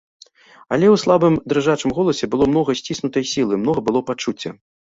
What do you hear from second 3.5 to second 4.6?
многа было пачуцця.